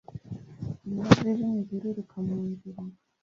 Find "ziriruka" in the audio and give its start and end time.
1.67-2.15